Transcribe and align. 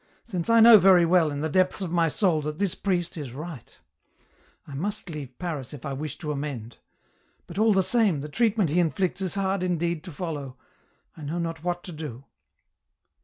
since 0.23 0.49
I 0.49 0.61
know 0.61 0.79
very 0.79 1.05
well, 1.05 1.29
in 1.29 1.41
the 1.41 1.47
depths 1.47 1.79
of 1.79 1.91
my 1.91 2.07
soul, 2.07 2.41
that 2.41 2.57
this 2.57 2.73
priest 2.73 3.17
is 3.17 3.33
right; 3.33 3.77
I 4.67 4.73
must 4.73 5.11
leave 5.11 5.37
Paris 5.37 5.75
if 5.75 5.85
I 5.85 5.93
wish 5.93 6.17
to 6.17 6.31
amend; 6.31 6.79
but 7.45 7.59
all 7.59 7.71
the 7.71 7.83
same, 7.83 8.21
the 8.21 8.27
treatment 8.27 8.71
he 8.71 8.79
inflicts 8.79 9.21
is 9.21 9.35
hard 9.35 9.61
indeed 9.61 10.03
to 10.05 10.11
follow; 10.11 10.57
I 11.15 11.21
know 11.21 11.37
not 11.37 11.63
what 11.63 11.83
to 11.83 11.91
do." 11.91 12.25